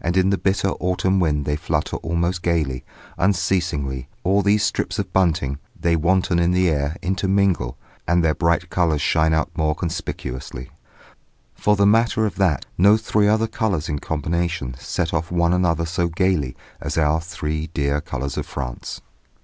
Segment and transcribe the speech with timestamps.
[0.00, 2.82] And in the bitter autumn wind they flutter almost gaily,
[3.16, 8.70] unceasingly, all these strips of bunting, they wanton in the air, intermingle, and their bright
[8.70, 10.70] colours shine out more conspicuously.
[11.54, 15.86] For the matter of that, no three other colours in combination set off one another
[15.86, 19.00] so gaily as our three dear colours of France.